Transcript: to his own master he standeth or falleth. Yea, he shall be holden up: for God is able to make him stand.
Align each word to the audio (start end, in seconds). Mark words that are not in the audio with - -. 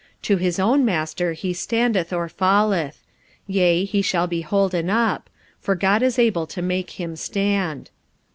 to 0.23 0.37
his 0.37 0.57
own 0.57 0.83
master 0.83 1.33
he 1.33 1.53
standeth 1.53 2.11
or 2.11 2.27
falleth. 2.27 3.03
Yea, 3.45 3.83
he 3.85 4.01
shall 4.01 4.25
be 4.25 4.41
holden 4.41 4.89
up: 4.89 5.29
for 5.59 5.75
God 5.75 6.01
is 6.01 6.17
able 6.17 6.47
to 6.47 6.63
make 6.63 6.99
him 6.99 7.15
stand. 7.15 7.91